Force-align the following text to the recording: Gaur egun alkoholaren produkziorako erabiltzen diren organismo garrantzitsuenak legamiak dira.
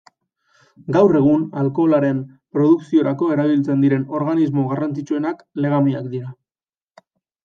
Gaur 0.95 1.17
egun 1.17 1.43
alkoholaren 1.63 2.23
produkziorako 2.57 3.29
erabiltzen 3.35 3.83
diren 3.87 4.05
organismo 4.21 4.63
garrantzitsuenak 4.71 5.45
legamiak 5.67 6.09
dira. 6.15 6.33